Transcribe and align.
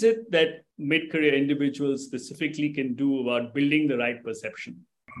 is 0.00 0.04
it 0.04 0.30
that 0.32 0.62
mid-career 0.78 1.34
individuals 1.34 2.04
specifically 2.06 2.70
can 2.70 2.94
do 2.94 3.20
about 3.20 3.54
building 3.54 3.86
the 3.86 3.98
right 3.98 4.22
perception? 4.24 4.76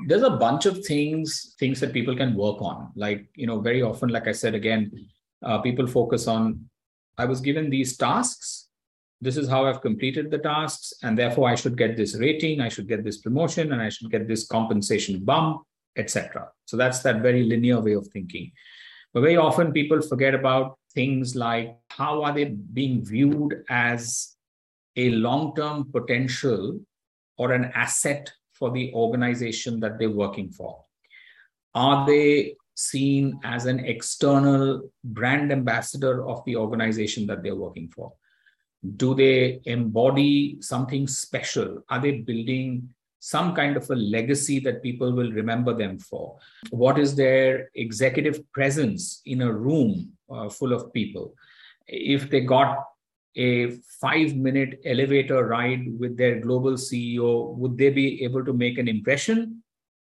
There's 0.06 0.22
a 0.22 0.30
bunch 0.30 0.64
of 0.64 0.84
things, 0.86 1.54
things 1.58 1.80
that 1.80 1.92
people 1.92 2.16
can 2.16 2.34
work 2.34 2.62
on. 2.62 2.90
Like, 2.96 3.28
you 3.34 3.46
know, 3.46 3.60
very 3.60 3.82
often, 3.82 4.08
like 4.08 4.26
I 4.26 4.32
said 4.32 4.54
again, 4.54 4.90
uh, 5.44 5.58
people 5.58 5.86
focus 5.86 6.26
on 6.26 6.64
I 7.18 7.26
was 7.26 7.42
given 7.42 7.68
these 7.68 7.98
tasks. 7.98 8.68
This 9.20 9.36
is 9.36 9.48
how 9.48 9.66
I've 9.66 9.82
completed 9.82 10.30
the 10.30 10.38
tasks, 10.38 10.94
and 11.02 11.18
therefore 11.18 11.50
I 11.50 11.54
should 11.54 11.76
get 11.76 11.94
this 11.94 12.16
rating, 12.18 12.62
I 12.62 12.70
should 12.70 12.88
get 12.88 13.04
this 13.04 13.18
promotion, 13.18 13.72
and 13.72 13.82
I 13.82 13.90
should 13.90 14.10
get 14.10 14.26
this 14.26 14.46
compensation 14.46 15.22
bump, 15.22 15.62
etc. 15.98 16.48
So 16.64 16.78
that's 16.78 17.00
that 17.00 17.20
very 17.20 17.42
linear 17.42 17.80
way 17.80 17.92
of 17.92 18.06
thinking. 18.06 18.52
But 19.12 19.20
very 19.20 19.36
often 19.36 19.72
people 19.72 20.00
forget 20.00 20.34
about 20.34 20.78
things 20.94 21.36
like 21.36 21.76
how 21.90 22.22
are 22.22 22.32
they 22.32 22.44
being 22.46 23.04
viewed 23.04 23.64
as 23.68 24.36
a 24.96 25.10
long-term 25.10 25.90
potential 25.92 26.80
or 27.36 27.52
an 27.52 27.66
asset 27.74 28.30
for 28.52 28.70
the 28.70 28.92
organization 28.94 29.80
that 29.80 29.98
they're 29.98 30.10
working 30.10 30.50
for? 30.50 30.84
Are 31.74 32.06
they 32.06 32.56
seen 32.74 33.38
as 33.44 33.66
an 33.66 33.80
external 33.80 34.90
brand 35.04 35.52
ambassador 35.52 36.26
of 36.26 36.44
the 36.44 36.56
organization 36.56 37.26
that 37.26 37.42
they're 37.42 37.54
working 37.54 37.88
for? 37.88 38.12
Do 38.96 39.14
they 39.14 39.60
embody 39.64 40.58
something 40.60 41.06
special? 41.06 41.82
Are 41.88 42.00
they 42.00 42.20
building 42.20 42.88
some 43.20 43.54
kind 43.54 43.76
of 43.76 43.88
a 43.90 43.94
legacy 43.94 44.58
that 44.60 44.82
people 44.82 45.12
will 45.12 45.30
remember 45.32 45.74
them 45.74 45.98
for? 45.98 46.38
What 46.70 46.98
is 46.98 47.14
their 47.14 47.68
executive 47.74 48.50
presence 48.52 49.20
in 49.26 49.42
a 49.42 49.52
room 49.52 50.12
uh, 50.30 50.48
full 50.48 50.72
of 50.72 50.92
people? 50.92 51.34
If 51.86 52.30
they 52.30 52.40
got 52.40 52.84
a 53.36 53.70
five 54.00 54.34
minute 54.34 54.80
elevator 54.84 55.46
ride 55.46 55.86
with 55.98 56.16
their 56.16 56.40
global 56.40 56.72
CEO, 56.72 57.54
would 57.56 57.78
they 57.78 57.90
be 57.90 58.24
able 58.24 58.44
to 58.44 58.52
make 58.52 58.78
an 58.78 58.88
impression 58.88 59.62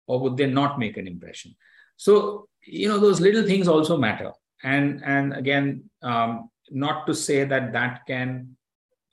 or 0.08 0.20
would 0.20 0.38
they 0.38 0.46
not 0.46 0.78
make 0.80 0.98
an 0.98 1.08
impression? 1.08 1.56
So, 1.98 2.48
you 2.66 2.88
know, 2.88 3.00
those 3.00 3.22
little 3.22 3.44
things 3.44 3.68
also 3.68 3.98
matter. 3.98 4.32
And, 4.64 5.02
and 5.04 5.34
again, 5.34 5.90
um, 6.02 6.50
not 6.72 7.08
to 7.08 7.14
say 7.14 7.44
that 7.44 7.74
that 7.74 8.02
can 8.08 8.56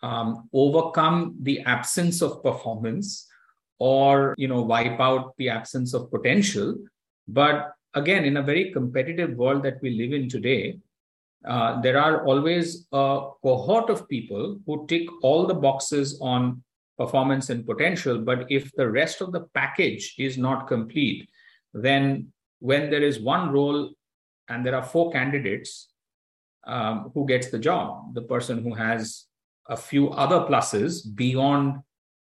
um, 0.02 0.48
overcome 0.52 1.36
the 1.40 1.60
absence 1.60 2.22
of 2.22 2.42
performance 2.42 3.28
or, 3.78 4.34
you 4.36 4.48
know, 4.48 4.62
wipe 4.62 5.00
out 5.00 5.34
the 5.38 5.48
absence 5.48 5.94
of 5.94 6.10
potential. 6.10 6.76
But 7.28 7.72
again, 7.94 8.24
in 8.24 8.36
a 8.36 8.42
very 8.42 8.72
competitive 8.72 9.36
world 9.36 9.62
that 9.64 9.80
we 9.82 9.90
live 9.90 10.12
in 10.12 10.28
today, 10.28 10.78
uh, 11.46 11.80
there 11.80 11.98
are 11.98 12.24
always 12.24 12.86
a 12.92 13.28
cohort 13.42 13.90
of 13.90 14.08
people 14.08 14.58
who 14.66 14.86
tick 14.86 15.08
all 15.22 15.46
the 15.46 15.54
boxes 15.54 16.18
on 16.20 16.62
performance 16.98 17.50
and 17.50 17.66
potential. 17.66 18.18
But 18.18 18.50
if 18.50 18.70
the 18.72 18.88
rest 18.88 19.20
of 19.20 19.32
the 19.32 19.42
package 19.54 20.14
is 20.18 20.38
not 20.38 20.68
complete, 20.68 21.28
then 21.74 22.32
when 22.60 22.90
there 22.90 23.02
is 23.02 23.18
one 23.18 23.50
role 23.50 23.92
and 24.48 24.64
there 24.64 24.76
are 24.76 24.82
four 24.82 25.10
candidates, 25.10 25.88
um, 26.64 27.10
who 27.14 27.26
gets 27.26 27.50
the 27.50 27.58
job? 27.58 28.14
The 28.14 28.22
person 28.22 28.62
who 28.62 28.74
has 28.74 29.26
a 29.68 29.76
few 29.76 30.10
other 30.10 30.40
pluses 30.40 31.02
beyond 31.14 31.80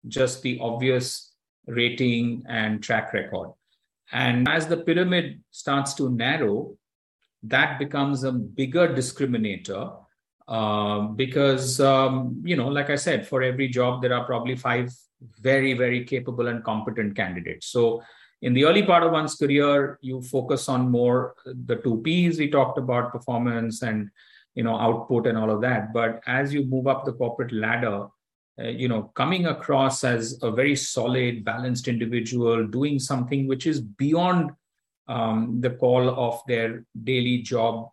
just 0.07 0.41
the 0.41 0.59
obvious 0.61 1.33
rating 1.65 2.43
and 2.47 2.83
track 2.83 3.13
record. 3.13 3.49
And 4.11 4.47
as 4.47 4.67
the 4.67 4.77
pyramid 4.77 5.42
starts 5.52 5.93
to 5.95 6.09
narrow, 6.09 6.77
that 7.43 7.80
becomes 7.80 8.23
a 8.23 8.31
bigger 8.31 8.87
discriminator 8.87 9.98
uh, 10.48 10.99
because, 11.02 11.80
um, 11.80 12.42
you 12.45 12.55
know, 12.55 12.67
like 12.67 12.89
I 12.89 12.95
said, 12.95 13.27
for 13.27 13.42
every 13.42 13.67
job, 13.67 14.02
there 14.02 14.14
are 14.14 14.25
probably 14.25 14.55
five 14.55 14.92
very, 15.39 15.73
very 15.73 16.05
capable 16.05 16.48
and 16.48 16.64
competent 16.64 17.15
candidates. 17.15 17.67
So 17.67 18.02
in 18.42 18.53
the 18.53 18.65
early 18.65 18.83
part 18.83 19.03
of 19.03 19.11
one's 19.11 19.36
career, 19.36 19.98
you 20.02 20.21
focus 20.21 20.70
on 20.70 20.92
more 20.92 21.36
the 21.45 21.77
two 21.77 22.02
P's 22.03 22.37
we 22.37 22.49
talked 22.49 22.77
about, 22.77 23.11
performance 23.11 23.81
and 23.81 24.09
you 24.54 24.64
know 24.64 24.77
output 24.77 25.27
and 25.27 25.37
all 25.37 25.52
of 25.52 25.61
that. 25.61 25.93
But 25.93 26.21
as 26.27 26.54
you 26.54 26.65
move 26.65 26.87
up 26.87 27.05
the 27.05 27.14
corporate 27.14 27.52
ladder, 27.52 28.08
uh, 28.59 28.67
you 28.69 28.87
know, 28.87 29.11
coming 29.15 29.48
across 29.48 30.04
as 30.04 30.39
a 30.42 30.52
very 30.52 30.75
solid, 30.75 31.45
balanced 31.45 31.87
individual, 31.87 32.65
doing 32.67 32.99
something 32.99 33.48
which 33.48 33.67
is 33.67 33.81
beyond 33.81 34.52
um, 35.07 35.61
the 35.61 35.71
call 35.71 36.09
of 36.09 36.41
their 36.47 36.85
daily 37.03 37.39
job 37.39 37.89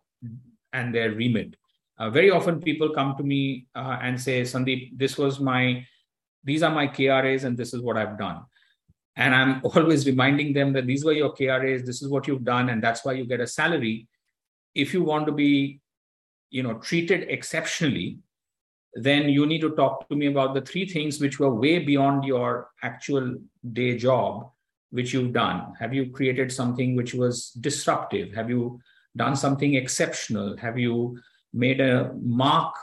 and 0.73 0.93
their 0.93 1.11
remit. 1.11 1.55
Uh, 1.97 2.09
very 2.09 2.29
often, 2.29 2.59
people 2.59 2.89
come 2.89 3.15
to 3.17 3.23
me 3.23 3.67
uh, 3.75 3.97
and 4.01 4.19
say, 4.19 4.41
"Sandeep, 4.41 4.97
this 4.97 5.17
was 5.17 5.39
my, 5.39 5.85
these 6.43 6.61
are 6.61 6.73
my 6.73 6.87
KRAs, 6.87 7.45
and 7.45 7.57
this 7.57 7.73
is 7.73 7.81
what 7.81 7.97
I've 7.97 8.17
done." 8.17 8.41
And 9.15 9.33
I'm 9.33 9.61
always 9.63 10.05
reminding 10.05 10.53
them 10.53 10.73
that 10.73 10.85
these 10.87 11.05
were 11.05 11.13
your 11.13 11.33
KRAs, 11.33 11.85
this 11.85 12.01
is 12.01 12.09
what 12.09 12.27
you've 12.27 12.43
done, 12.43 12.69
and 12.69 12.83
that's 12.83 13.05
why 13.05 13.13
you 13.13 13.25
get 13.25 13.39
a 13.39 13.47
salary. 13.47 14.07
If 14.73 14.93
you 14.93 15.03
want 15.03 15.25
to 15.27 15.31
be, 15.31 15.79
you 16.49 16.63
know, 16.63 16.73
treated 16.79 17.29
exceptionally, 17.29 18.19
then 18.95 19.29
you 19.29 19.45
need 19.45 19.61
to 19.61 19.75
talk 19.75 20.07
to 20.09 20.15
me 20.15 20.27
about 20.27 20.53
the 20.53 20.61
three 20.61 20.85
things 20.87 21.19
which 21.19 21.39
were 21.39 21.53
way 21.53 21.79
beyond 21.79 22.23
your 22.23 22.69
actual 22.81 23.35
day 23.73 23.97
job, 23.97 24.51
which 24.95 25.13
you've 25.13 25.33
done. 25.33 25.73
Have 25.79 25.93
you 25.93 26.09
created 26.11 26.51
something 26.51 26.95
which 26.95 27.13
was 27.13 27.51
disruptive? 27.51 28.33
Have 28.33 28.49
you 28.49 28.79
done 29.15 29.35
something 29.35 29.75
exceptional? 29.75 30.57
Have 30.57 30.77
you 30.77 31.19
made 31.53 31.81
a 31.81 32.11
mark 32.21 32.73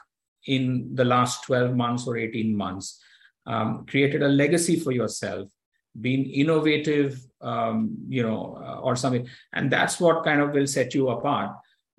in 0.47 0.95
the 0.95 1.05
last 1.05 1.45
12 1.45 1.75
months 1.75 2.07
or 2.07 2.17
18 2.17 2.57
months? 2.57 3.01
Um, 3.47 3.87
created 3.87 4.23
a 4.23 4.29
legacy 4.29 4.79
for 4.79 4.93
yourself? 4.93 5.49
been 6.01 6.25
innovative, 6.25 7.21
um, 7.41 7.97
you 8.09 8.23
know, 8.23 8.59
uh, 8.61 8.81
or 8.81 8.97
something, 8.97 9.29
and 9.53 9.71
that's 9.71 10.01
what 10.01 10.25
kind 10.25 10.41
of 10.41 10.53
will 10.53 10.67
set 10.67 10.95
you 10.95 11.11
apart. 11.11 11.51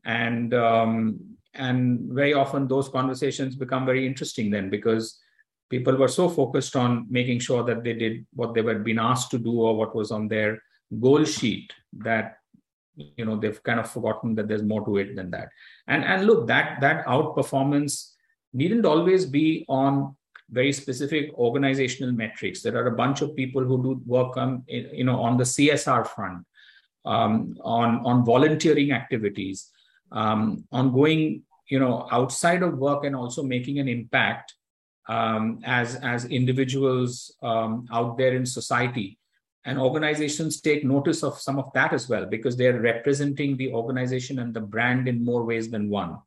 And 0.06 0.54
um, 0.54 1.20
and 1.54 2.10
very 2.12 2.34
often 2.34 2.68
those 2.68 2.90
conversations 2.90 3.56
become 3.56 3.86
very 3.86 4.08
interesting 4.08 4.50
then 4.50 4.70
because 4.70 5.20
people 5.74 5.96
were 6.04 6.14
so 6.20 6.26
focused 6.40 6.76
on 6.84 6.92
making 7.20 7.40
sure 7.48 7.64
that 7.70 7.84
they 7.84 7.96
did 8.04 8.16
what 8.40 8.54
they 8.54 8.64
were 8.68 8.80
being 8.88 9.04
asked 9.10 9.32
to 9.32 9.40
do 9.48 9.54
or 9.68 9.76
what 9.80 9.96
was 10.00 10.12
on 10.18 10.28
their 10.34 10.52
goal 11.06 11.24
sheet 11.36 11.68
that 12.08 12.26
you 13.20 13.26
know 13.28 13.36
they've 13.42 13.64
kind 13.70 13.80
of 13.84 13.90
forgotten 13.96 14.36
that 14.36 14.48
there's 14.48 14.72
more 14.72 14.84
to 14.88 14.98
it 15.04 15.16
than 15.20 15.30
that 15.36 15.48
and 15.88 16.04
and 16.12 16.28
look 16.28 16.42
that 16.54 16.68
that 16.86 17.00
outperformance 17.16 17.94
needn't 18.62 18.86
always 18.92 19.26
be 19.38 19.48
on 19.68 20.16
very 20.54 20.72
specific 20.72 21.34
organizational 21.34 22.14
metrics. 22.14 22.62
There 22.62 22.78
are 22.78 22.88
a 22.88 22.96
bunch 22.96 23.22
of 23.22 23.36
people 23.36 23.64
who 23.64 23.82
do 23.82 24.02
work 24.06 24.38
on, 24.38 24.64
you 24.68 25.04
know, 25.04 25.20
on 25.20 25.38
the 25.38 25.44
CSR 25.44 26.06
front, 26.08 26.46
um, 27.06 27.58
on 27.62 28.06
on 28.06 28.24
volunteering 28.24 28.92
activities, 28.92 29.72
um, 30.12 30.66
on 30.72 30.94
going, 30.94 31.42
you 31.70 31.80
know, 31.80 32.08
outside 32.12 32.62
of 32.62 32.78
work 32.78 33.04
and 33.04 33.16
also 33.16 33.42
making 33.56 33.80
an 33.80 33.88
impact 33.88 34.54
um, 35.08 35.60
as 35.66 35.96
as 35.96 36.26
individuals 36.26 37.36
um, 37.42 37.88
out 37.92 38.18
there 38.18 38.36
in 38.36 38.46
society. 38.46 39.18
And 39.66 39.80
organizations 39.80 40.60
take 40.60 40.84
notice 40.84 41.24
of 41.24 41.40
some 41.40 41.58
of 41.58 41.72
that 41.74 41.94
as 41.94 42.10
well 42.10 42.26
because 42.26 42.58
they're 42.58 42.82
representing 42.82 43.56
the 43.56 43.72
organization 43.72 44.40
and 44.40 44.54
the 44.54 44.60
brand 44.60 45.08
in 45.08 45.24
more 45.24 45.44
ways 45.46 45.70
than 45.70 45.90
one. 45.90 46.18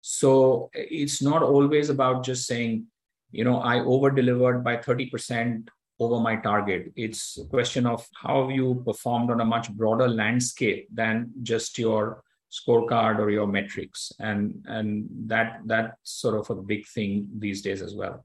So 0.00 0.70
it's 0.72 1.20
not 1.20 1.42
always 1.42 1.88
about 1.90 2.24
just 2.24 2.46
saying 2.46 2.86
you 3.30 3.44
know 3.44 3.58
i 3.60 3.80
over 3.80 4.10
delivered 4.10 4.62
by 4.64 4.76
30% 4.76 5.68
over 6.00 6.20
my 6.20 6.36
target 6.36 6.92
it's 6.96 7.38
a 7.38 7.44
question 7.44 7.86
of 7.86 8.06
how 8.14 8.48
you 8.48 8.82
performed 8.84 9.30
on 9.30 9.40
a 9.40 9.44
much 9.44 9.70
broader 9.72 10.08
landscape 10.08 10.88
than 10.92 11.30
just 11.42 11.78
your 11.78 12.22
scorecard 12.50 13.18
or 13.18 13.30
your 13.30 13.46
metrics. 13.46 14.12
And 14.18 14.64
and 14.66 15.06
that 15.26 15.60
that's 15.66 15.96
sort 16.02 16.36
of 16.36 16.50
a 16.50 16.62
big 16.62 16.86
thing 16.86 17.28
these 17.38 17.62
days 17.62 17.82
as 17.82 17.94
well 17.94 18.24